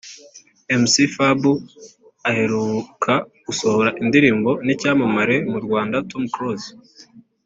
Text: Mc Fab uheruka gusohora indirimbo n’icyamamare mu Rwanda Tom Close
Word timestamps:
Mc 0.81 0.93
Fab 1.15 1.41
uheruka 2.29 3.13
gusohora 3.45 3.89
indirimbo 4.03 4.51
n’icyamamare 4.65 5.35
mu 5.51 5.59
Rwanda 5.65 5.97
Tom 6.09 6.23
Close 6.35 6.69